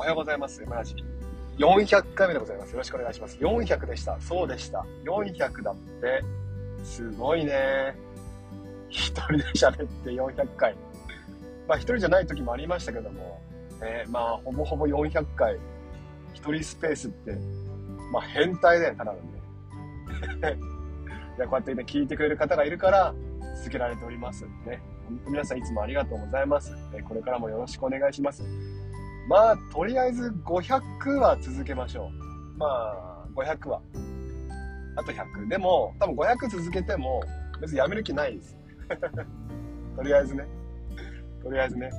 [0.00, 0.62] おはようございます。
[0.62, 0.94] 山梨。
[1.58, 2.70] 400回目でございます。
[2.70, 3.36] よろしくお願いします。
[3.36, 4.18] 400でした。
[4.18, 4.86] そうでした。
[5.04, 6.24] 400だって、
[6.82, 7.94] すごいね。
[8.88, 10.74] 一人で喋って400回。
[11.68, 13.42] まあ一人じゃない時もありましたけども、
[13.82, 15.58] えー、まあほぼほぼ400回、
[16.32, 17.36] 一人スペースって、
[18.10, 19.22] まあ変態だよ、ただのね。
[21.36, 23.14] いや、こうやってね、聞いてくれる方がいるから、
[23.58, 24.46] 続けられております。
[24.64, 24.80] ね。
[25.04, 26.74] 本当皆さんいつもありがとうございます。
[26.94, 28.42] えこれからもよろしくお願いします。
[29.28, 32.10] まあ、とりあえず500は続けましょ
[32.54, 32.58] う。
[32.58, 33.80] まあ、500は。
[34.96, 35.48] あと100。
[35.48, 37.22] でも、多分500続けても、
[37.60, 38.56] 別にやめる気ないです。
[39.96, 40.44] とりあえずね。
[41.42, 41.90] とりあえずね。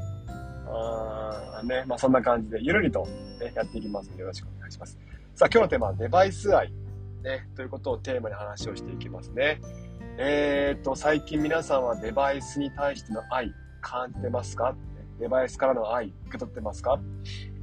[0.68, 3.06] あね、まあそんな感じで、ゆるりと、
[3.40, 4.98] ね、やっていきますので、よろしくお願いします。
[5.36, 6.72] さあ、今日のテーマはデバイス愛。
[7.24, 9.60] ね、ということをテーマに話をしていきますね。
[10.18, 14.76] えー、っと、最近皆さんはデバイスに対しての愛、感じてますか？
[15.22, 17.00] デバイスからの愛、受け取ってますか？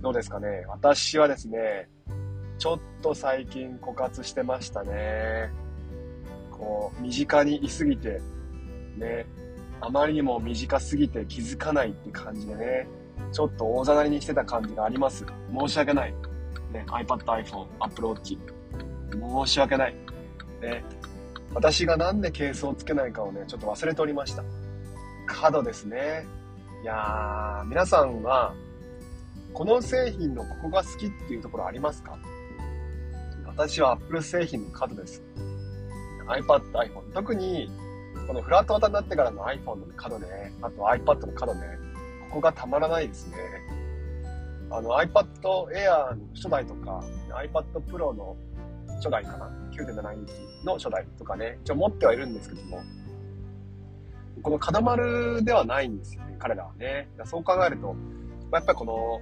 [0.01, 0.65] どうですかね？
[0.69, 1.89] 私はですね、
[2.57, 5.51] ちょっと最近枯渇してましたね。
[6.53, 8.21] こう、身近にいすぎて、
[8.97, 9.27] ね、
[9.81, 12.89] あまりにも短すぎて気づかないって感じでね、
[13.33, 15.27] ちょっと大ざなりにしてた感じがあります。
[15.53, 16.15] 申し訳ない。
[16.73, 18.39] ね、iPad、iPhone、Apple Watch。
[19.45, 19.97] 申し訳ない。
[20.61, 20.85] ね、
[21.55, 24.45] 私がなんでケースをつけないかをね、ちょっと忘れておりました。
[25.27, 26.25] 角ですね。
[26.81, 28.55] いやー、皆さんは、
[29.53, 32.17] この製品のここが好きっていうところありますか？
[33.47, 35.21] 私は Apple 製品の角です。
[36.29, 37.13] iPad、iPhone。
[37.13, 37.69] 特に、
[38.29, 41.63] このフラット型になってからの iPhone の角ね、あと iPad の角ね、
[42.29, 43.37] ここがたまらないですね。
[44.71, 48.37] あの iPad Air の初代とか、iPad Pro の
[48.99, 50.33] 初代かな ?9.7 インチ
[50.65, 52.81] の初代とかね、一応持ってはいるんですけども、
[54.43, 57.09] この角丸ではないんですよね、彼らはね。
[57.25, 57.95] そう考えると、
[58.53, 59.21] やっぱりこの、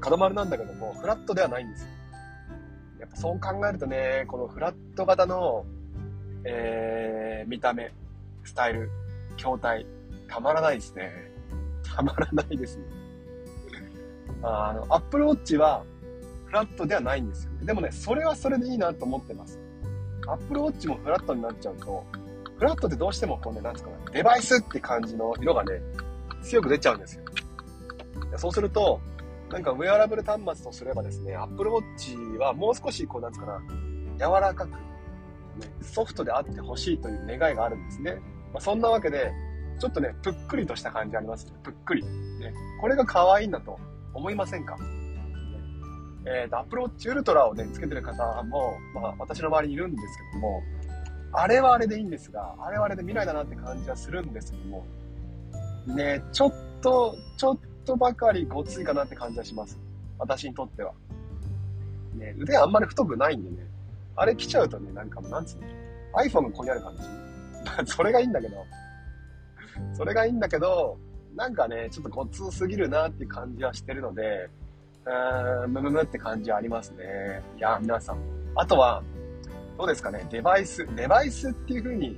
[0.00, 1.88] 角丸なんだけども、フラットではないんですよ。
[3.00, 5.64] やっぱそう考えるとね、このフラット型の、
[6.44, 7.92] えー、見た目、
[8.44, 8.90] スタイル、
[9.36, 9.86] 筐体、
[10.28, 11.12] たまらないですね。
[11.82, 12.84] たまらないですね。
[14.42, 15.84] あの、アップルウォッチは、
[16.46, 17.66] フラットではないんですよね。
[17.66, 19.58] でもね、それはそれでいいなと思ってます。
[20.26, 22.04] アップルウォッチもフラットになっちゃうと、
[22.58, 25.80] フラットってどうしてもこうね、なんですかね、デバイスって感じの色がね、
[26.42, 27.24] 強く出ちゃうんですよ。
[28.36, 29.00] そうすると、
[29.50, 33.60] なんかウェアラブル端末とすればですね、Apple Watch はもう少しこう、なんですかな、
[34.18, 34.76] 柔らかく、ね、
[35.82, 38.14] ソフトであってほしいという願いがあるんですね。
[38.52, 39.32] まあ、そんなわけで、
[39.78, 41.52] ちょっとね、ぷっくりとした感じありますね。
[41.62, 42.02] ぷっくり。
[42.02, 43.78] ね、これが可愛いんだと
[44.12, 44.76] 思いませんか、
[46.26, 50.62] えっ、ー、と、Apple Watch Ultra をね、つけてる方も、まあ、私の周りにいるんですけども、
[51.36, 54.84] あれはあれでいいんですが、あれはあれで未来だなって感じはするんですけども、
[55.86, 59.78] ね、ちょっと、ちょっとばかりごついかなって感じはします。
[60.18, 60.92] 私にとっては。
[62.14, 63.68] ね、腕あんまり太くないんでね、
[64.16, 65.62] あれ来ちゃうとね、なんかもうなんつうの、
[66.22, 67.02] iPhone がここにある感じ。
[67.92, 68.64] それがいいんだけど、
[69.92, 70.96] それがいいんだけど、
[71.34, 74.48] なんかね、ちょっとごつすぎるなって感じはしてるので、
[75.04, 77.42] うーん、むむむって感じはありますね。
[77.56, 78.18] いや、皆さん。
[78.54, 79.02] あとは、
[79.76, 82.16] どうですかね、デバイス、デバイスっていう風に、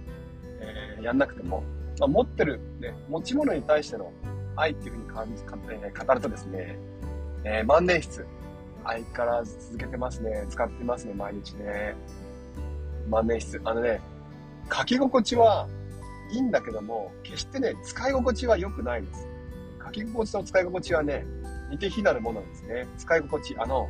[0.60, 1.62] えー、やんなくても、
[1.98, 4.12] まあ、持ってる、ね、持ち物に対しての
[4.56, 6.78] 愛っていう風に感じ、えー、語るとですね、
[7.44, 8.24] えー、万年筆、
[8.84, 10.46] 相変わらず続けてますね。
[10.48, 11.94] 使ってますね、毎日ね。
[13.08, 13.60] 万年筆。
[13.64, 14.00] あのね、
[14.72, 15.66] 書き心地は
[16.30, 19.26] いいんだけども、決してね、使い心地は良くないです。
[19.84, 21.26] 書き心地と使い心地はね、
[21.70, 22.86] 似て非なるものなんですね。
[22.98, 23.56] 使い心地。
[23.58, 23.88] あの、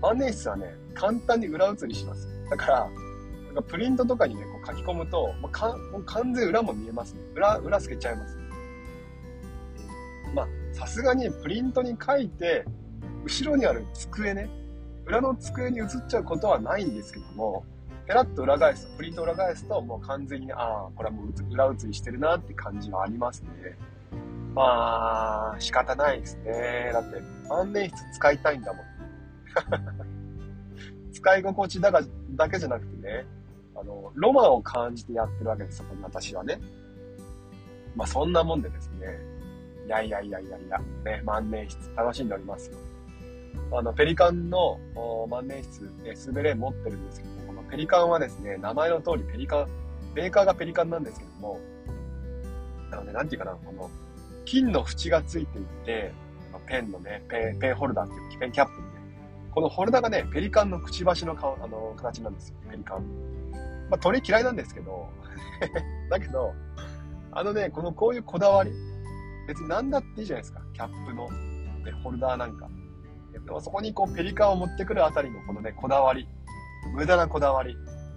[0.00, 2.35] 万年筆はね、簡単に裏写りします。
[2.50, 2.90] だから、
[3.46, 7.20] なんかプリントとかにね、こう書き込むと、もうかもう完全裏も見えますね。
[7.34, 8.36] 裏、裏透けちゃいます。
[8.36, 8.42] ね
[10.34, 12.64] まあ、さすがにプリントに書いて、
[13.24, 14.48] 後ろにある机ね、
[15.06, 17.64] 裏の机に映っちゃうことはないんですけども、
[18.06, 23.50] ペラッと裏返すと、プリント裏返すと、もう完全に、ああ、これはもう裏写りしてるなって感じはありますね。
[24.54, 26.90] まあ、仕方ないですね。
[26.92, 30.15] だって、万年筆使いたいんだもん。
[31.16, 32.02] 使い心地だが
[32.32, 33.26] だけじゃなくてね、
[33.74, 36.60] あの、ロマンを感じてやってるわけです、そこに私はね。
[37.94, 39.18] まあそんなもんでですね、
[39.86, 42.76] いやいやいやいやいや、ね、万年筆楽しんでおりますよ。
[43.72, 44.78] あの、ペリカンの
[45.28, 49.68] 万年筆、ね、スベレン持ってるんですけども、このペリカンはですね、名前の通りペリカン、
[50.14, 51.58] メーカーがペリカンなんですけども、
[52.92, 53.90] あのね、なんていうかな、この、
[54.44, 56.12] 金の縁がついていて、
[56.68, 58.95] ペンのね、ペン、ペンホルダーっていうペンキャップに
[59.56, 62.56] このホルダーがね、ペリカンのくちばしの顔、あの、形なんですよ。
[62.70, 62.98] ペリカン。
[63.88, 65.08] まあ、鳥嫌いなんですけど、
[66.10, 66.52] だけど、
[67.32, 68.70] あのね、このこういうこだわり、
[69.48, 70.60] 別に何だっていいじゃないですか。
[70.74, 72.68] キャップの、ね、ホルダーなんか。
[73.32, 76.28] でもそこにこうペリカンを持ってくるあたりのこのね、こだわり。
[76.92, 77.74] 無駄なこだわり。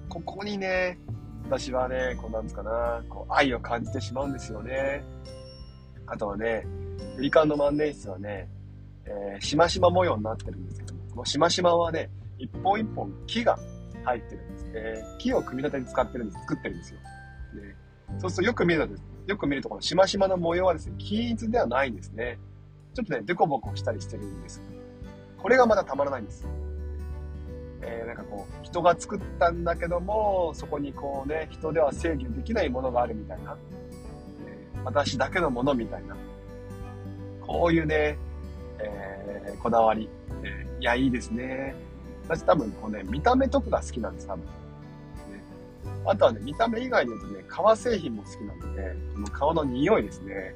[0.09, 0.99] ここにね、
[1.45, 5.05] 私はね、こうなんですかな、こう愛を感じてしまうんですよね。
[6.05, 6.67] あとはね、
[7.15, 8.49] ペリカンの万年筆はね、
[9.05, 13.59] えー、しましま模様になってるんですけどこのしましまはね、一本一本木が
[14.03, 15.03] 入ってるんですね。
[15.19, 16.99] 木を組み立てに使ってるんです、作ってるんですよ。
[16.99, 17.75] ね、
[18.19, 18.95] そうするとよく見ると、
[19.27, 22.39] よく見るとこのしましまの模様はですね、均一ではないんですね。
[22.93, 24.61] ちょっとね、デコボコしたりしてるんです。
[25.37, 26.47] これがまだたまらないんです。
[27.81, 33.57] えー、なんかこう、人が作ったんだけども、そこにこうね、人では制御できないものがあるみたいな。
[34.45, 36.15] えー、私だけのものみたいな。
[37.45, 38.17] こういうね、
[38.79, 40.09] えー、こだわり。
[40.43, 41.75] え、いや、いいですね。
[42.27, 44.45] 私多分こうね、見た目とかが好きなんです、多分。
[44.45, 44.51] ね、
[46.05, 50.55] あとはね、見た目以外で言うとね、革製品も好きなので、この革の匂いですね。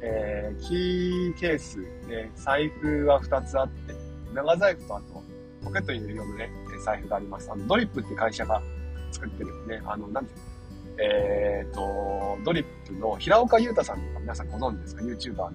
[0.00, 1.78] えー、キーケース、
[2.08, 3.94] ね、財布は2つあって、
[4.34, 5.22] 長財布とあと、
[5.64, 6.50] ポケットに入れるようなね、
[6.84, 7.50] 財布があります。
[7.50, 8.62] あの、ドリップって会社が
[9.10, 10.44] 作ってるね、あの、なんていうの？
[11.00, 15.50] えっ、ー、と、ドリップの平岡裕太さんとか皆さんご存知ですか ?YouTuber。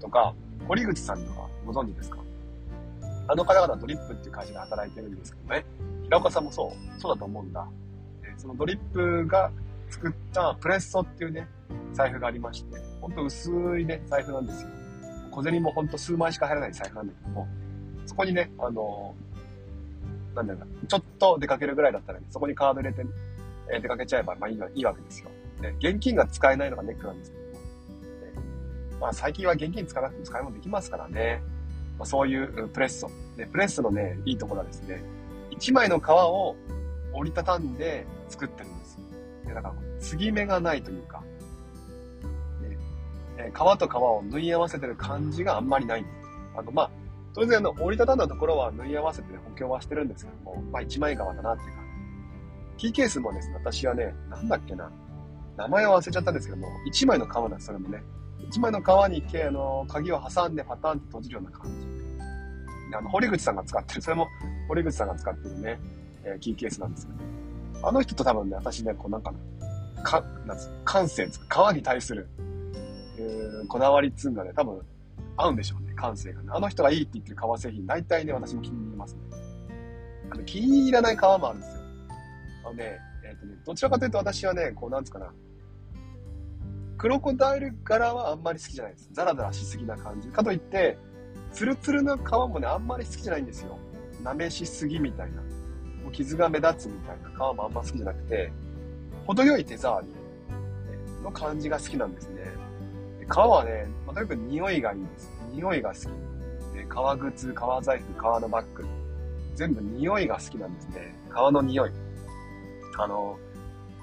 [0.00, 0.34] とか、
[0.66, 2.18] 堀口さんとかご存知ですか？
[3.28, 5.64] あの方々ドリップっていう会社で働いてるんですけどね。
[6.04, 7.66] 平岡さんもそう、そうだと思うんだ。
[8.36, 9.50] そのドリップが
[9.90, 11.48] 作ったプレッソっていうね、
[11.92, 14.68] 財布がありまして、ほんと薄いね、財布なんですよ。
[15.30, 17.48] 小銭もほんと数枚しか入らない財布なんだけども、
[18.06, 19.14] そこにね、あの
[20.34, 23.04] なんだろうなちょっと出かけるぐらいだったら、ね、そこにカード入れて、
[23.72, 25.30] えー、出かけちゃえば、まあいいいいわけですよ。
[25.60, 27.46] で、現金が使えないのがネックなんですけども。
[29.00, 31.42] まあ最近は現金使わなくても使い物できますからね。
[31.98, 33.10] まあ、そういうプレッソ。
[33.36, 35.02] で、プレッソのね、いいところはですね、
[35.50, 36.56] 1枚の皮を
[37.12, 38.98] 折りたたんで作ってるんです。
[39.46, 41.22] でだから、継ぎ目がないというか、
[43.36, 46.16] ね、皮と皮を縫い合わせてる感じがあんまりないんです。
[46.56, 46.90] あの、まあ、
[47.34, 51.76] 当然、あの、折りたたんだところは縫い合わせてね補強はしてるんですけども、まあ、一枚革だなっていうか。
[52.76, 54.90] キーケースもですね、私はね、なんだっけな。
[55.56, 58.02] 名前を忘れちゃったんですけども、一枚の革なんです、それもね。
[58.40, 62.96] 一枚の革に、あの、鍵を挟んでパターンって閉じるような感じ。
[62.96, 64.28] あの、堀口さんが使ってる、それも
[64.68, 65.80] 堀口さんが使ってるね、
[66.24, 67.12] えー、キーケースなんですけ
[67.80, 69.32] ど、あの人と多分ね、私ね、こうなんか、
[70.02, 72.28] か、なんつ感性つ革に対する、
[73.18, 74.80] えー、こだわりっつうんがね、多分
[75.36, 75.92] 合うんでしょうね。
[75.94, 76.48] 感性がね。
[76.52, 79.20] あの人がいいって言ってる革製品、大体ね、私も気に入りますね。
[80.30, 81.82] あの、気に入らない革もあるんですよ。
[82.64, 85.32] あのね、えっ、ー、とね、どちらかというと私はね、こう、なんつうかな。
[86.98, 89.10] クロコダイル柄はあんまり好きじゃないです。
[89.12, 90.28] ザラザラしすぎな感じ。
[90.28, 90.98] かといって、
[91.52, 93.78] ツルツルな皮もね、あんまり好きじゃないんですよ。
[94.22, 95.42] 舐めしすぎみたいな。
[96.02, 98.50] もう傷が目立つみたいな皮もあんま好きじゃなくて、
[99.26, 100.08] 程よい手触り
[101.22, 102.44] の感じが好きなんですね。
[103.20, 105.30] で皮はね、まあ、とにかく匂いがいいです。
[105.52, 106.76] 匂いが好き。
[106.76, 108.84] で革靴、革財布、革のバッグ。
[109.54, 111.14] 全部匂いが好きなんですね。
[111.28, 111.90] 革の匂い。
[112.98, 113.38] あの、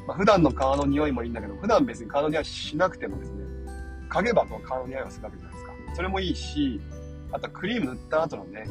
[0.07, 3.43] まあ、普段の革の匂いもいいんだけど、普段別に革の匂いしなくてもですね、
[4.09, 5.73] 嗅げばこう革の匂いがするわけじゃないですか。
[5.95, 6.81] それもいいし、
[7.31, 8.65] あとクリーム塗った後のね、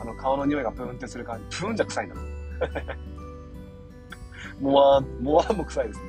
[0.00, 1.58] あの革の匂いがプーンってする感じ。
[1.58, 2.14] プーンじゃ臭いな。
[4.60, 6.06] もわーん、もわーんも臭いですね。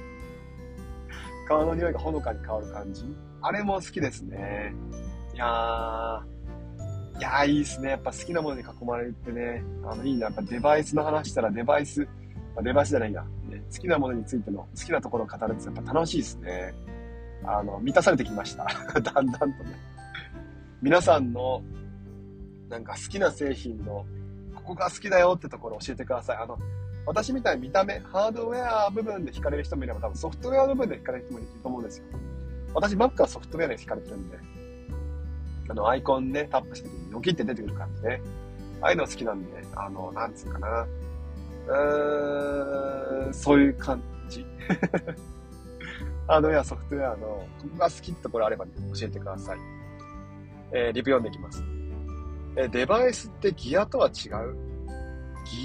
[1.48, 3.06] 革の匂いがほのかに香る感じ。
[3.42, 4.74] あれも好きですね。
[5.34, 7.92] いやー、いやーいいですね。
[7.92, 10.26] やっぱ好きなものに囲まれてね、あの、いいな。
[10.26, 12.02] やっぱデバイスの話したらデバイス、
[12.56, 13.26] まあ、デバイスじゃないんだ、
[13.56, 13.64] ね。
[13.72, 16.74] 好きなものについての好きなところを語るってやっぱ楽しいですね。
[17.44, 18.66] あの、満たされてきました。
[19.00, 19.76] だんだんとね。
[20.82, 21.62] 皆さんの、
[22.70, 24.06] なんか好きな製品の、
[24.56, 26.38] ここが好きだよってところを教えてください。
[26.38, 26.58] あの、
[27.06, 32.06] 私みたいに見た目、ハードウェア部分で惹かれる人もいれば、多分ソフトウェア部分で惹かれる人もいると思うんですよ。
[32.74, 34.38] 私、Mac はソフトウェアで惹かれてるんで、
[35.70, 38.22] あの、アイコンね、タップした時にニョキって出てくる感じね。
[38.82, 40.86] ああいうの好きなんで、あの、なんつうかな。
[41.68, 44.46] うん、そういう感じ。
[46.28, 49.58] ハードウェア、ソフトウェアの、ここが好きってところあれば、ね、教えてください。
[50.72, 51.64] えー、リプ読んでいきます。
[52.58, 54.58] えー、デバイスってギアとは違う？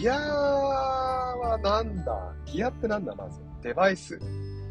[0.02, 2.34] ギアはなんだ？
[2.44, 3.40] ギアってなんだまず？
[3.62, 4.20] デバイス。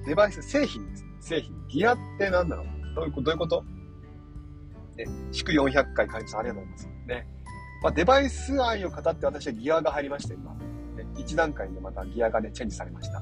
[0.05, 1.05] デバイス、製品です。
[1.21, 1.67] 製品。
[1.67, 2.63] ギアって何なの？
[2.95, 3.63] どういうことどういうこと？
[4.97, 6.87] ね、祝400回会員さんありがとうございます。
[7.07, 7.27] ね。
[7.81, 10.55] まあ、デバイス愛を語って私はギアが入りました、今。
[11.03, 13.21] ね、1段階でまたギアがね、チェンジされました。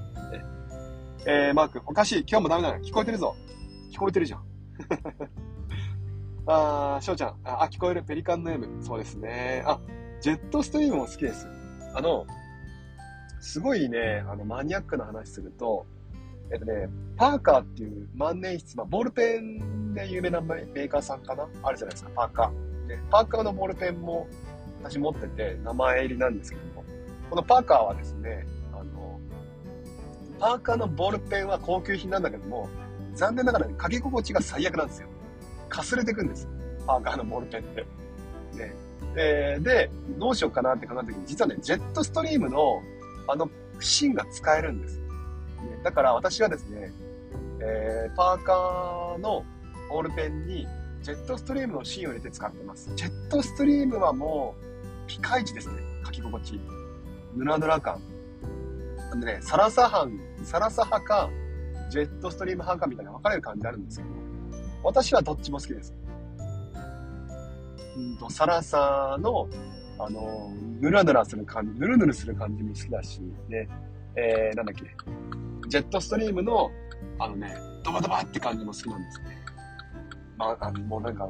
[1.25, 2.25] えー、マーク、おかしい。
[2.27, 2.77] 今日もダメだな。
[2.79, 3.35] 聞こえてるぞ。
[3.91, 4.43] 聞こえてるじゃん。
[6.47, 7.35] あー、翔ちゃん。
[7.43, 8.03] あ、聞こえる。
[8.03, 8.81] ペリカンの M。
[8.81, 9.63] そうですね。
[9.65, 9.79] あ、
[10.21, 11.47] ジェットストリームも好きです。
[11.93, 12.25] あの、
[13.41, 15.85] すごいね、あの、マニアックな話すると、
[16.51, 21.47] えっとね、パーカーっていう万年筆、まあ、ボールペンで有名なメーカーさんかな？
[21.63, 22.87] あるじゃないですか、パーカー。
[22.87, 24.27] ね、パーカーのボールペンも、
[24.81, 26.76] 私持ってて、名前入りなんですけども、
[27.29, 29.19] このパーカーはですね、あの、
[30.39, 32.69] パーカーのボールペンは高級品なんだけども、
[33.15, 35.07] 残念ながらね、書き心地が最悪なんですよ。
[35.69, 36.47] かすれてくんです。
[36.85, 37.85] パーカーのボールペンって。
[38.57, 38.75] ね。
[39.15, 42.81] で、で、どうしようかなって考えた時に、実はね、ジェットストリームの、
[43.27, 44.99] あの、芯が使えるんです。
[44.99, 45.05] ね、
[45.83, 46.91] だから私はですね、
[47.59, 49.43] えー、パーカーの
[49.89, 50.67] ボールペンに、
[51.01, 52.91] ジェットストリームの芯を入れて使ってます。
[52.95, 54.55] ジェットストリームはも
[55.05, 55.81] う、ピカイチですね。
[56.05, 56.59] 書き心地。
[57.37, 58.01] ヌラヌラ感。
[59.11, 61.29] なんでね、サラサン、サラサ派か、
[61.89, 64.09] ジェットストリーム派かみたいな分かれる感じあるんですけど、
[64.83, 65.93] 私はどっちも好きです。
[67.95, 69.47] うんと、サラサの、
[69.99, 73.67] あの、ヌラヌラする感じ、ヌルヌルする感じも好きだし、ね、
[74.15, 74.83] えー、なんだっけ、
[75.69, 76.71] ジェットストリームの、
[77.19, 79.37] あのね、ドバドバって感じも好きなんですね。
[80.37, 81.29] まあ、あの、もうなんか、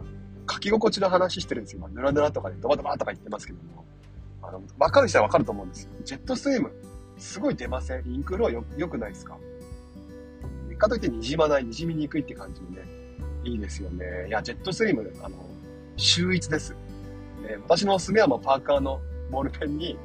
[0.50, 1.82] 書き心地の話してるんですよ。
[1.82, 3.86] まあ、ヌラヌラとかでドバドバとか言ってますけども、
[4.42, 5.90] あの、わかる人はわかると思うんですよ。
[6.04, 6.72] ジェットストリーム、
[7.18, 8.08] すごい出ません？
[8.08, 9.38] インクロよ、良くないですか？
[10.78, 12.84] かといって滲まない、滲みにくいって感じもね、
[13.44, 14.28] いいですよね。
[14.28, 15.36] いや、ジェットストリーム、あの、
[15.96, 16.72] 秀逸です。
[17.42, 19.02] ね、私のおすすめはもうパーカーの
[19.32, 19.98] ボールペンに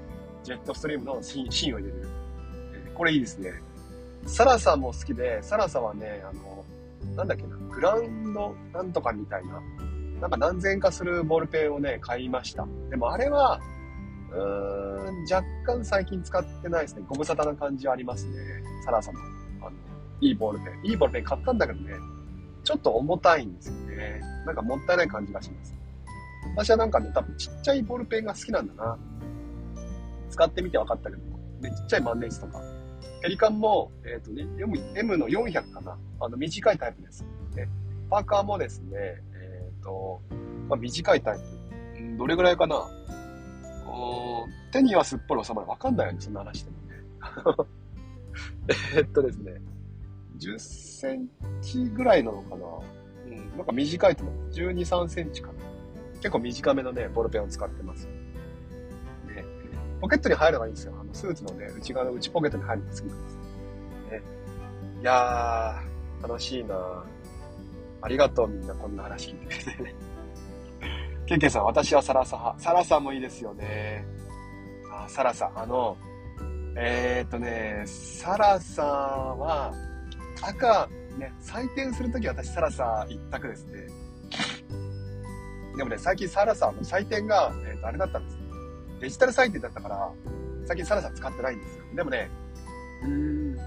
[0.43, 2.09] ジェットストリームの芯を入れる。
[2.75, 3.53] えこれいいですね。
[4.25, 6.65] サラサも好きで、サラサはね、あの、
[7.15, 9.61] なんだっけな、グランドなんとかみたいな、
[10.21, 12.67] なんか何千円かするボールペンをね、買いました。
[12.89, 13.61] でもあれは、
[14.35, 17.05] うーん、若干最近使ってないですね。
[17.09, 18.63] ご無沙汰な感じはありますね。
[18.85, 19.19] サラサの、
[19.61, 19.73] あの、
[20.21, 20.91] いいボールペン。
[20.91, 21.95] いいボールペン買ったんだけどね、
[22.65, 24.21] ちょっと重たいんですよね。
[24.47, 25.75] なんかもったいない感じがします。
[26.57, 28.99] 私はなんかね、多分ちっちゃいボールペンが好きなんだな。
[30.31, 31.23] 使ってみて分かったけど、
[31.77, 32.61] ちっちゃい万年筆とか。
[33.23, 34.47] ペリカンも、えっ、ー、とね、
[34.97, 35.97] M, の400かな。
[36.21, 37.25] あの、短いタイプです。
[37.55, 37.69] ね、
[38.11, 40.21] パーカーもですね、えっ、ー、と、
[40.69, 42.17] まあ、短いタイプ。
[42.19, 42.89] どれぐらいかな
[44.73, 45.69] 手にはすっぽり収まる。
[45.69, 47.67] わかんないよね、そんな話してもね。
[48.97, 49.61] えっとですね、
[50.39, 51.29] 10セン
[51.61, 52.67] チぐらいなのかな
[53.27, 54.51] うん、なんか短いと思う。
[54.51, 55.55] 12、3センチかな。
[56.17, 58.07] 結構短めのね、ボールペンを使ってます。
[58.07, 59.45] ね、
[60.01, 60.95] ポケットに入るのがいいんですよ。
[60.99, 63.37] あの、スーツのね、内側の内ポケットに入るのが好きなんです。
[64.11, 64.23] ね。
[65.01, 67.05] いやー、楽しいな
[68.03, 69.95] ありがとうみんなこんな話聞いてくれてね。
[71.33, 72.61] ケンケンさん、私はサラサ派。
[72.61, 74.05] サラサもいいですよね。
[74.93, 75.51] あ、サラサ。
[75.55, 75.97] あの、
[76.77, 79.73] えー、っとね、サラサは、
[80.43, 83.87] 赤、ね、採点するとき私サラサ一択ですね。
[85.79, 88.39] でもね、最近サラサの採点が、えー、とあれだったんです。
[89.01, 90.13] デジタル採点だったから、
[90.67, 91.85] 最近サラサ使ってないんですよ。
[91.97, 92.31] でもね、
[93.05, 93.11] うー
[93.55, 93.59] ん、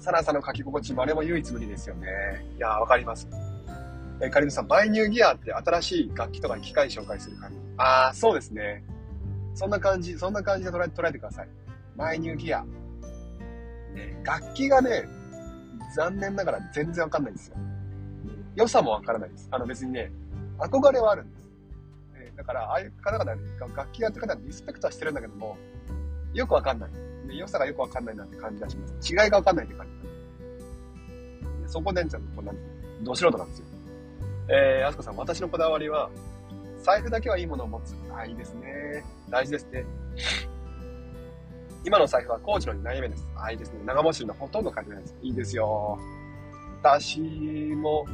[0.00, 2.08] サラサの書き心地もあれも唯一無二ですよね。
[2.56, 3.28] いやー、わかります。
[4.22, 7.58] えー、カリムさん、バイニューギアって新しい楽器とか機械紹介する感じ。
[7.76, 8.84] あー、そうですね。
[9.54, 11.48] そんな感じ、そんな感じで捉え捉えてください。
[11.96, 12.64] バイニューギア。
[13.94, 15.04] ね、楽器がね、
[15.96, 17.56] 残念ながら全然わかんないんですよ。
[18.54, 19.48] 良さもわからないです。
[19.50, 20.12] あの別にね、
[20.58, 21.42] 憧れはあるんです。
[22.14, 23.42] えだから、ああいう方々、ね、
[23.74, 25.58] 楽器やってる方はリスペクトはしてるんだけども、
[26.32, 26.90] よくわかんない。
[27.26, 29.12] で良さがよくわかんないなって感じがします。
[29.12, 29.86] 違いがわかんないって感
[31.66, 31.72] じ。
[31.72, 32.52] そこで、ちょっとこんな、
[33.02, 33.71] ど素人なんですよ。
[34.48, 36.10] えー、あすこさん、私のこだわりは、
[36.82, 37.94] 財布だけはいいものを持つ。
[38.14, 39.04] あ、いいですね。
[39.30, 39.84] 大事ですね。
[41.84, 43.26] 今の財布はコーチの2代目です。
[43.36, 43.80] あ、いいですね。
[43.84, 45.16] 長持ちのほとんど書いてないです。
[45.22, 45.98] いいですよ。
[46.80, 48.04] 私も、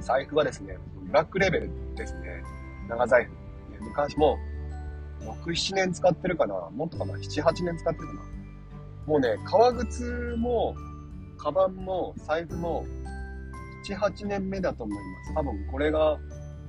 [0.00, 2.42] 財布はですね、ブラックレベルですね。
[2.88, 3.84] 長財布。
[3.84, 4.38] 昔も、
[5.20, 8.20] 6、7年使ってるかなもっとかな ?7、8年使ってるかな
[9.06, 10.76] もうね、革靴も、
[11.36, 12.84] カバンも、財布も、
[13.94, 15.34] 7、8年目だと思います。
[15.34, 16.18] 多分これが、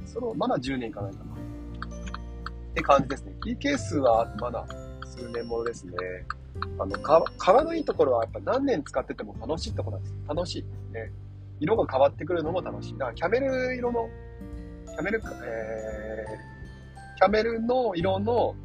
[0.06, 1.34] その、まだ10年かないかな。
[1.34, 3.34] って感じですね。
[3.44, 4.66] キーケースはまだ
[5.06, 5.94] 数年ものですね。
[6.78, 6.98] あの、
[7.38, 10.16] 革のいいところはやっぱ何年使ってても楽しいところなんです。
[10.28, 10.64] 楽しい。
[10.94, 11.12] ね。
[11.60, 12.94] 色が変わってくるのも楽しい。
[12.94, 14.10] だからキャメル色の、
[14.88, 18.56] キャメル、えー、キャメルの色の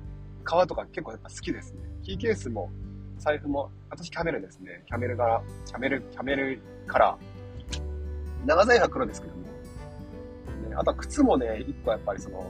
[0.44, 1.80] 革とか結構やっぱ好きですね。
[2.02, 2.70] キーケースも、
[3.18, 4.82] 財布も、私キャメルですね。
[4.86, 7.33] キャメル柄、キャメル、キャメルカラー。
[8.46, 9.42] 長財布は黒ですけども。
[9.42, 9.48] ね、
[10.76, 12.44] あとは靴もね、一個やっぱりその、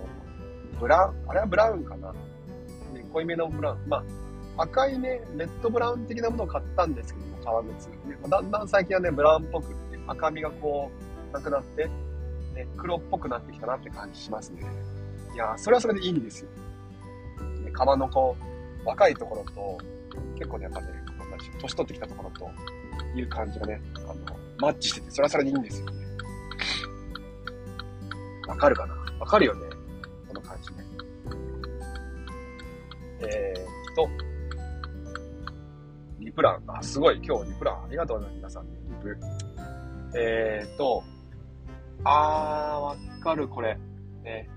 [0.80, 2.12] ブラウン、あれはブラウンかな。
[2.12, 3.88] ね、濃いめのブラウン。
[3.88, 4.04] ま
[4.56, 7.88] あ、赤いね、レッドブラウン的なものを買ったんですけども、革靴。
[7.88, 7.96] ね、
[8.28, 10.90] だんだん最近はね、ブラウンっぽく、ね、赤みがこ
[11.30, 11.86] う、なくなって、
[12.54, 14.62] ね、黒っぽくなってきたなって感じしますね。
[15.34, 16.48] いやそれはそれでいいんですよ。
[17.64, 18.36] ね、革のこ
[18.84, 19.78] う、若いところと、
[20.36, 20.86] 結構ね、やっぱね、
[21.60, 22.50] 年取ってきたところと、
[23.14, 24.14] いう感じがね、あの、
[24.58, 25.92] マッチしてて、それはそれでいいんですよね。
[28.46, 28.94] わかるかな？
[29.18, 29.60] わかるよね？
[30.28, 30.84] この感じね。
[33.20, 34.08] えっと、
[36.20, 36.62] リプラン。
[36.66, 37.20] あ、すごい。
[37.24, 37.84] 今日リプラン。
[37.84, 38.36] ありがとうございます。
[38.36, 38.70] 皆さん、リ
[39.02, 39.18] プ。
[40.16, 41.02] えーと、
[42.04, 43.78] あー、わかる、これ。
[44.22, 44.48] ね。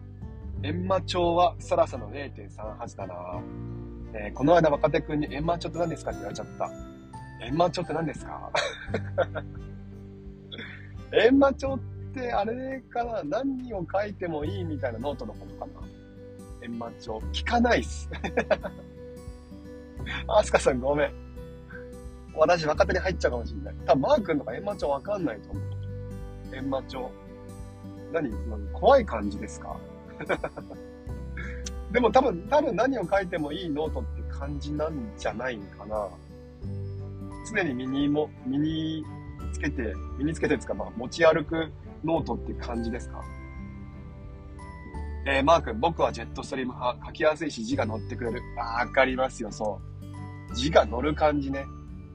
[0.61, 3.15] 閻魔帳はサラサの0.38だな
[4.13, 6.65] えー、この間若手くんに閻魔帳って何ですかって言われちゃった。
[7.45, 8.51] 閻魔帳って何ですか？
[11.11, 11.79] 閻魔帳っ
[12.13, 15.71] てあれかな何を書いてもいいみたいなノートのことかな？
[16.67, 17.17] 閻魔帳。
[17.33, 18.09] 聞かないっす。
[20.27, 21.11] アスカさんごめん。
[22.35, 23.75] 私若手に入っちゃうかもしれない。
[23.85, 25.63] 多分マー君とか閻魔帳わかんないと思う。
[26.51, 27.11] 閻魔帳。
[28.13, 28.31] 何？
[28.31, 29.77] その怖い感じですか？
[31.91, 36.09] でも多分、多分何を書いてもいいノートって感じなんじゃないかな。
[37.49, 39.05] 常に身にも、身に
[39.51, 41.71] つけて、身につけてですか、まあ持ち歩く
[42.03, 43.21] ノートって感じですか？
[45.25, 48.41] えー、マー君、僕はジェットストリーム派、書きやすいし字が乗ってくれる。
[48.57, 49.81] あわかりますよ、そ
[50.51, 50.55] う。
[50.55, 51.65] 字が乗る感じね。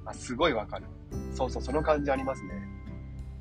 [0.06, 0.86] あ、すごいわかる。
[1.34, 2.50] そうそう、その感じありますね。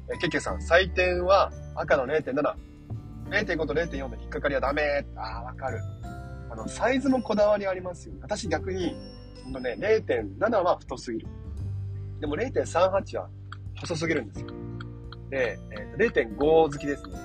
[0.10, 2.53] えー、ケケさん、採点は赤の0.7。
[3.29, 5.05] 0.5と0.4で引っかかりはダメ。
[5.15, 5.79] ああ、わかる。
[6.50, 8.15] あの、サイズもこだわりありますよ。
[8.21, 8.93] 私逆に、
[9.45, 11.27] ほんとね、0.7は太すぎる。
[12.19, 13.29] でも0.38は
[13.82, 14.48] 細すぎるんですよ。
[15.32, 17.16] で、えー、0.5好きですね。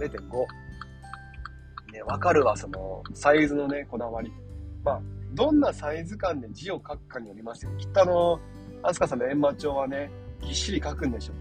[0.00, 0.46] 0.5。
[1.92, 4.32] ね、わかるわ、その、サイズのね、こだわり。
[4.84, 5.00] まあ、
[5.32, 7.72] どんなサイズ感で字を書くかによりますよ。
[7.78, 8.40] きっとあの、
[8.82, 11.36] アスカさんの閻魔帳はね、ぎっしり書くんでしょう。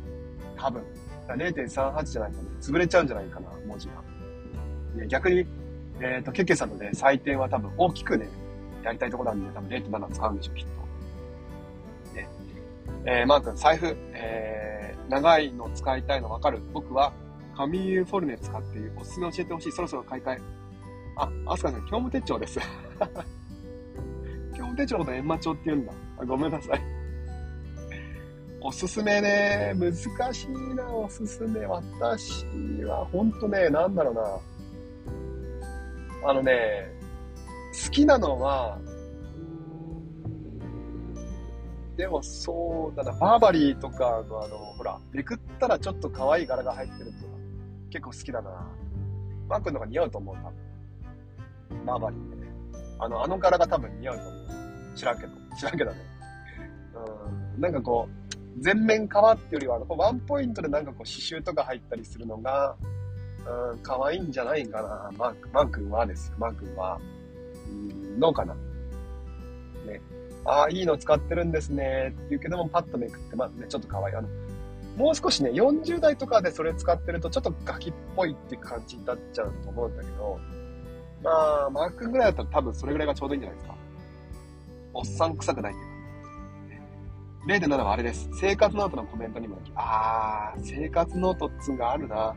[0.58, 0.82] 多分。
[1.28, 3.94] 0.38じゃないとね、潰れちゃうんじゃないかな、文字が。
[4.96, 5.46] ね、逆に、
[6.00, 8.28] えっ、ー、と、ケケさんのね、採点は多分大きくね、
[8.84, 10.87] やりたいとこなんで、多分0.7使うんでしょう、きっと。
[13.06, 16.60] えー、マー君、財布、えー、長いの使いたいのわかる？
[16.74, 17.14] 僕は、
[17.56, 18.92] 紙ユーフォルネ使っている。
[19.00, 19.72] おすすめ教えてほしい。
[19.72, 20.42] そろそろ買い替え。
[21.16, 22.60] あ、アスカさん、業務手帳です。
[24.52, 25.94] 業務手帳のこと閻魔帳って言うんだ。
[26.20, 26.82] あごめんなさい。
[28.62, 29.94] おすすめね、難
[30.34, 31.66] しいな、おすすめ。
[31.66, 32.46] 私
[32.84, 34.14] は、ほんとね、なんだろう
[36.24, 36.30] な。
[36.30, 36.92] あのね、
[37.86, 38.78] 好きなのは、
[41.98, 47.34] でもそうだな、バーバリーとかのあの、ほら、めくったらちょっと可愛い柄が入ってるとか、
[47.90, 48.68] 結構好きだな。
[49.50, 51.86] マー君の方が似合うと思う、多分。
[51.86, 52.48] バーバリーってね。
[53.00, 54.48] あの、あの柄が多分似合うと思う。
[54.96, 55.34] 知らんけど。
[55.58, 55.98] 知らんけどね。
[57.56, 57.62] うん。
[57.62, 62.76] なんかこう、全面革っていうよりは、ワンポイントでなんかこう刺繍とか入ったりするのが、
[63.72, 65.12] うん、可愛いんじゃないかな。
[65.18, 66.36] マーク、マー君はですよ。
[66.38, 67.00] マー君は。
[67.70, 68.56] うん、どうかな。
[70.48, 72.14] ああ、いいの使ってるんですね。
[72.16, 74.16] って言うけども、パッとめくって、まあね、ちょっと可愛い。
[74.16, 74.30] あの、
[74.96, 80.40] もう少しね、40代とかでそれ使ってると、ちょっとガキっぽいって感じになっちゃうと思うんだけど、
[81.22, 81.32] ま
[81.66, 83.76] あ、マー君ぐらいだったら多分それぐらいがちょうどいいんじゃないですか。
[84.94, 85.82] おっさん臭くないって
[87.54, 87.68] いうか。
[87.68, 88.30] 0.7はあれです。
[88.40, 92.16] 生活ノートのコメントにも、あー、生活ノートっつうがあるな。
[92.18, 92.36] あっ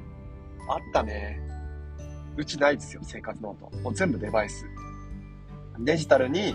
[0.93, 1.41] たね。
[2.37, 3.79] うちないですよ、生活ノート。
[3.83, 4.67] もう全部デバイス。
[5.79, 6.55] デジタルに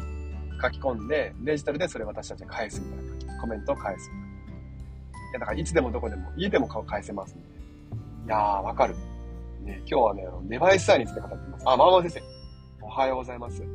[0.62, 3.26] 書き込んで、デジタルでそれ私たちが返すみたいな感じ。
[3.42, 4.10] コメントを返す。
[4.10, 7.48] いや、だからいつでもどこでも、家でも返せますんで。
[8.26, 8.96] いやー、わかる。
[9.64, 11.64] ね、今日はね、あのデバイス愛について語ってます。
[11.68, 12.22] あ、まあまあ先生。
[12.82, 13.62] おはようございます。
[13.62, 13.68] ね、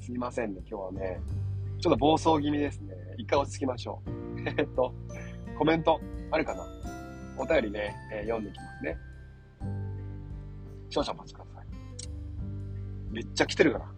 [0.00, 1.20] すいませんね、今日はね、
[1.80, 2.94] ちょっと暴走気味ですね。
[3.16, 4.10] 一回落ち着きましょう。
[4.58, 4.92] えっと、
[5.58, 6.66] コメントあるかな？
[7.36, 8.98] お便りね、えー、読んでいきますね。
[10.90, 11.66] 少々お待ちください。
[13.12, 13.93] めっちゃ来てるから。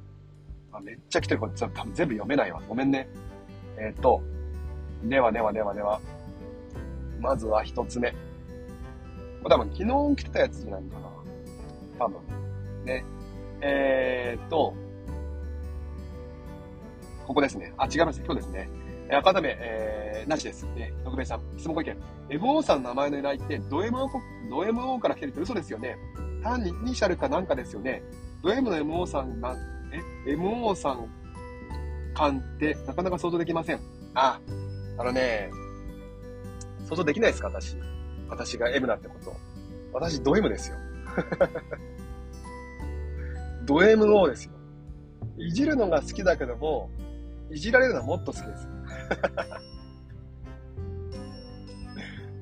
[0.76, 1.40] あめっちゃ来てる。
[1.40, 2.62] これ多分全部読めないわ。
[2.68, 3.08] ごめんね。
[3.78, 4.22] えっ、と、
[5.04, 6.00] ではではではでは。
[7.20, 8.14] まずは一つ目。
[9.48, 11.08] 多分昨日来てたやつじゃないかな。
[11.98, 12.20] 多分。
[12.84, 13.04] ね。
[13.60, 14.74] えー、っと、
[17.26, 17.72] ここですね。
[17.76, 18.20] あ、違います。
[18.24, 18.68] 今日ですね。
[19.08, 20.64] え改め、えー、なしです。
[20.76, 21.96] ね、特命さん、質問ご意見。
[22.28, 24.08] MO さんの名前の由来って、ド MO,
[24.50, 25.96] ド MO から来てるって嘘ですよね。
[26.42, 28.02] 単にイニシャルかなんかですよね。
[28.42, 29.56] ド M の MO さんが、
[29.92, 31.08] え、MO さん
[32.14, 33.80] 感ってなかなか想像できません。
[34.14, 34.40] あ、
[34.98, 35.50] あのね、
[36.88, 37.76] 想像できないですか私。
[38.28, 39.34] 私が M だってこと。
[39.92, 40.76] 私、ド M ですよ。
[43.66, 44.52] ド MO ですよ。
[45.38, 46.90] いじるのが好きだけども、
[47.50, 48.68] いじられるのはもっと好きです。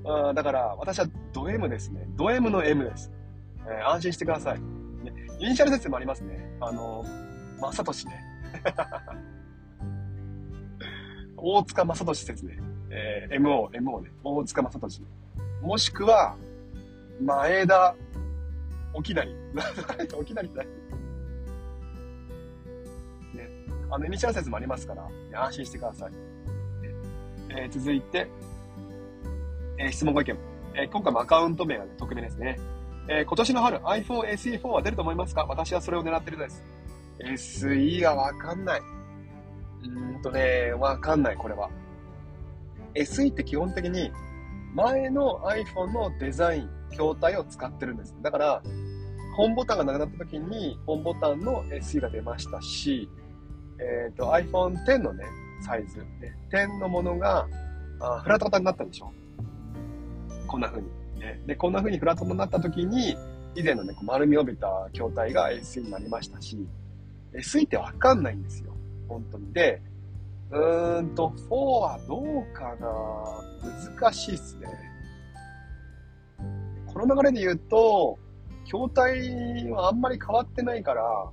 [0.06, 2.06] あだから、私はド M ですね。
[2.16, 3.12] ド M の M です。
[3.66, 4.60] えー、安心してください。
[4.60, 6.56] ね、イニシャル説もありますね。
[6.60, 7.04] あの、
[7.60, 8.22] まさとしね。
[11.36, 12.58] 大塚正俊説ね。
[12.90, 14.10] えー、MO、MO ね。
[14.22, 15.06] 大塚正俊。
[15.62, 16.36] もしくは、
[17.22, 17.94] 前田、
[18.92, 19.26] 沖成。
[20.18, 20.66] 沖成って何
[23.34, 23.50] ね。
[23.90, 25.08] あの、イニシャル説もありますから、
[25.44, 26.12] 安心してください。
[27.50, 28.28] えー、続いて、
[29.78, 30.36] えー、質問ご意見。
[30.74, 32.58] えー、今回もアカウント名が、ね、匿名ですね。
[33.08, 35.44] えー、今年の春 iPhone SE4 は出ると思いますか？
[35.44, 36.64] 私はそれを狙ってるです。
[37.32, 38.80] SE がわかんない。
[38.80, 41.70] うーんとね、わかんない、これは。
[42.94, 44.10] SE って基本的に
[44.74, 48.16] 前の iPhone のデザイン、筐体を使ってるんです。
[48.22, 48.62] だから、
[49.36, 53.08] 本ボタンがなくなった時に、本ボタンの SE が出ましたし、
[53.78, 55.24] えっ、ー、と、iPhone X のね、
[55.60, 57.46] サイズ、ね、10のものが、
[58.00, 59.12] あフラット型になったでしょ
[60.46, 60.88] こんな風に。
[61.20, 63.16] ね、で、こんな風にフラットになった時に、
[63.54, 66.58] 以前のね、丸みを帯びた筐体が SE になりましたし、
[67.34, 68.72] SE ってわかんないんですよ。
[69.08, 69.52] 本当に。
[69.52, 69.82] で、
[70.50, 74.68] うーんと、4はどうかな難しいっすね。
[76.86, 78.18] この流れで言うと、
[78.64, 81.30] 筐体はあんまり変わってないから、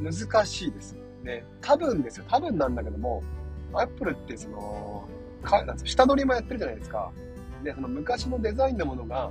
[0.00, 0.96] 難しいです。
[1.22, 1.44] ね。
[1.60, 2.24] 多分ですよ。
[2.28, 3.22] 多分なんだけども、
[3.72, 5.08] アップルってその、
[5.42, 7.12] かなん下取りもやってるじゃないですか。
[7.62, 9.30] で、その昔のデザインのものが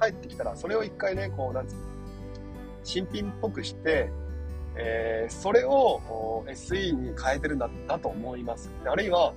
[0.00, 1.80] 帰ってきたら、それを一回ね、こう、なんつうの、
[2.82, 4.10] 新品っぽくして、
[4.76, 8.70] えー、それを SE に変えてるんだったと思います。
[8.84, 9.32] あるいは、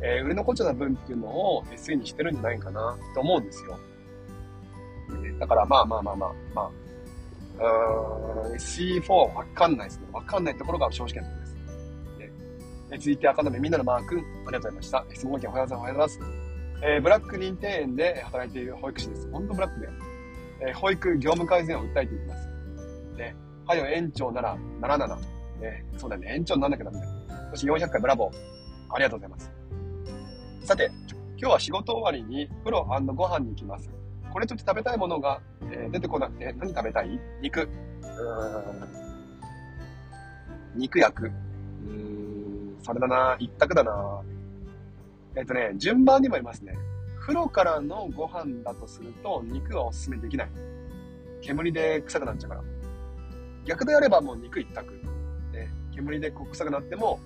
[0.00, 3.78] えー、売れ残っちゃった分っていうのを SE にしてるんじゃないかなと思うんですよ。
[5.38, 6.70] だからまあまあまあまあ、まあ、
[7.58, 10.06] うーん、SE4 はわかんないですね。
[10.12, 11.52] わかんないところが正直なところです。
[12.90, 15.04] で続いて赤目みんなのマー君、ありがとうございました。
[15.12, 16.20] 質問件おはようございます。
[16.84, 19.30] えー、ブラック認定園で働いている保育士です。
[19.30, 19.88] 本当ブラックで、
[20.60, 22.48] えー、保育業務改善を訴えていきます。
[23.16, 23.34] で、
[23.66, 25.16] はよ園長なら77。
[25.60, 26.34] ね、そうだね。
[26.34, 27.10] 園長になんなきゃダメだよ。
[27.50, 28.32] そして400回ブラボー。
[28.90, 29.52] ありがとうございます。
[30.64, 30.90] さて、
[31.38, 33.90] 今日は仕事終わりに風呂ご飯に行きます。
[34.32, 37.20] これちょっと食べたいものが、えー、出てこなくて、何食べたい？
[37.40, 37.60] 肉。
[37.60, 38.88] うーん。
[40.74, 41.26] 肉焼く。
[41.26, 42.76] うーん。
[42.82, 43.36] それだな。
[43.38, 44.22] 一択だな。
[45.36, 46.74] えっ、ー、とね、順番にもいますね。
[47.20, 50.50] 風呂からのご飯だとすると、肉はおすすめできない。
[51.40, 52.62] 煙で臭くなっちゃうから。
[53.64, 54.92] 逆であればもう肉一択。
[55.52, 57.20] ね、煙で臭くなっても、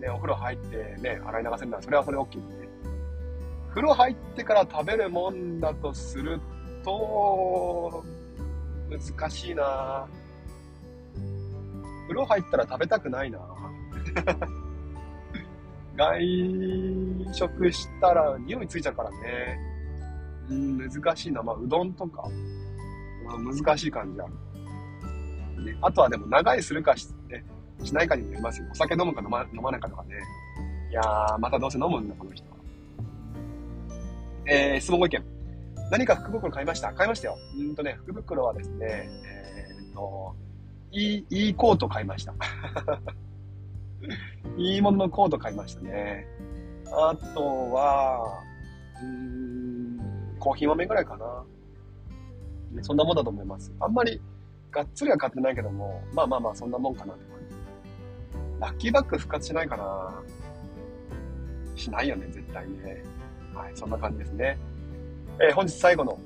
[0.00, 2.68] ね、お風呂入ってね、洗い流せるならそれはそれ OK で、ね。
[3.70, 6.40] 風呂入ってから食べるもんだとする
[6.84, 8.04] と、
[8.88, 10.06] 難しいな
[12.06, 13.40] 風呂入ったら食べたくないな
[15.96, 16.20] 外
[17.32, 19.58] 食したら匂いついちゃうからね。
[20.48, 21.42] うん、難しいな。
[21.42, 22.28] まあ、うどんとか、
[23.24, 24.32] まあ、難しい感じある。
[25.62, 25.76] ね。
[25.82, 27.44] あとはでも長いするかし,、ね、
[27.82, 28.66] しないかにもよりますよ。
[28.70, 30.14] お酒飲むか飲ま飲まないかとかね。
[30.90, 32.56] いやー、またどうせ飲むんだ、この人は。
[34.46, 35.24] えー、質問ご意見。
[35.90, 36.92] 何か福袋買いました？
[36.92, 37.36] 買いましたよ。
[37.58, 40.34] うんとね、福袋はですね、えー、っと、
[40.92, 42.34] いい、いいコート買いました。
[44.56, 46.26] いいもののコート買いましたね。
[46.92, 48.42] あとは、
[49.02, 51.44] うーん、コーヒー豆ぐらいかな。
[52.82, 53.72] そんなもんだと思います。
[53.80, 54.20] あんまり
[54.76, 57.56] がっつりは買ってないけども、まあまあまあ、そんなもんかなって感じ。
[58.60, 60.22] ラッキーバッグ復活しないかな
[61.74, 63.02] しないよね、絶対ね。
[63.54, 64.58] はい、そんな感じですね。
[65.40, 66.18] えー、本日最後の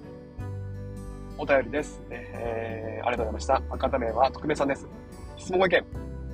[1.38, 2.02] お便りです。
[2.10, 3.62] えー、ありがとうございました。
[3.70, 4.88] 赤田名は特命さんです。
[5.36, 5.84] 質問ご意見。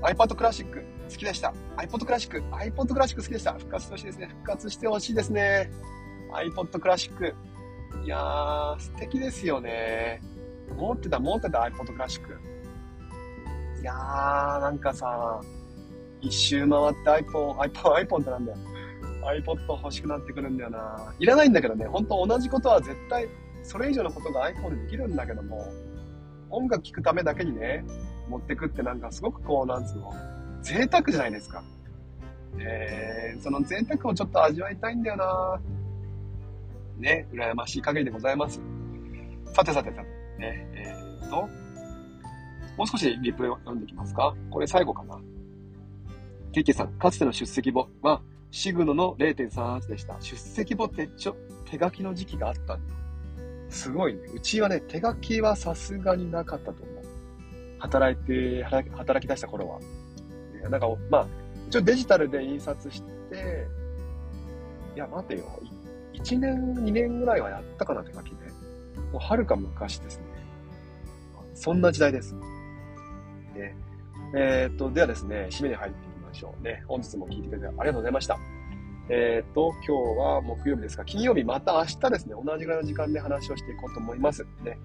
[0.00, 1.52] iPad クラシック好きでした。
[1.76, 3.52] iPod クラシック、iPod クラシック好きでした。
[3.52, 4.26] 復活してほしいですね。
[4.28, 5.70] 復活してほしいですね。
[6.32, 7.34] iPod クラシック。
[8.04, 10.22] いやー、素敵ですよね。
[10.74, 12.38] 持ってた、持ってた iPod クラシック。
[13.80, 15.40] いやー、なんかさ、
[16.20, 18.58] 一周回って iPhone、iPhone、iPhone ってなんだよ。
[19.22, 21.14] iPod 欲しくなってくるんだよな。
[21.18, 23.28] いらないんだけどね、ほんと同じことは絶対、
[23.62, 25.66] それ以上のことが iPhone でできるんだけども、
[26.50, 27.84] 音楽聴くためだけにね、
[28.28, 30.12] 持ってくってなんかすごくこう、なんつうの、
[30.62, 31.62] 贅沢じゃないですか。
[32.58, 35.60] えー、その贅沢をちょっと味わいたいんだよな
[36.98, 38.60] ね、羨ましい限りでございます。
[39.52, 40.15] さてさてさて。
[40.38, 41.48] ね、えー、と、
[42.76, 44.34] もう少しリプレイを読んでいきますか。
[44.50, 45.18] これ最後かな。
[46.52, 50.16] ケイケさん、かつての出席簿は、シグノの0.38でした。
[50.20, 51.36] 出席簿ってちょ、
[51.70, 52.94] 手書きの時期があったんだ。
[53.68, 54.20] すごいね。
[54.34, 57.04] うちはね、手書きはさすがになかったと思う。
[57.78, 59.80] 働いて、働き出した頃は。
[60.70, 61.26] なんか、まあ、
[61.68, 63.66] 一応デジタルで印刷して、
[64.94, 65.44] いや、待てよ。
[66.14, 68.45] 1年、2年ぐらいはやったかな、手書きで。
[69.12, 70.24] もうはるか昔ですね。
[71.54, 72.34] そんな時代です。
[72.34, 73.76] ね、
[74.34, 76.84] えー、っと、ではですね、締めに入っていきましょうね。
[76.86, 78.38] 本日も聞いてくれてありがとうございました。
[79.08, 84.44] えっ、ー、と、今日は木曜日ですが、金曜日また明日ですね、同じぐらいの時間で話をしていこうと思います。
[84.64, 84.78] ね、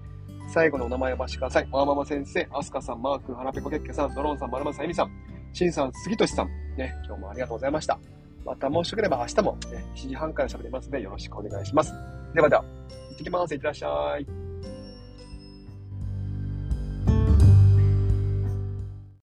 [0.48, 1.68] 最後のお名前をお貸してください。
[1.70, 5.10] わーママ先生、アスカさん、マーク、はらペコけっけさん、ドローンさん、まるまさん、えみさん、
[5.52, 7.98] しんさん、杉としさん、ね、今日もありがとうございました。
[8.44, 11.92] またもしよければ明日も、ね、7時半から喋りますのでよろしくお願いします。
[12.34, 12.64] ではでは。
[13.12, 13.54] 行ってきます。
[13.54, 14.51] いってらっしゃい。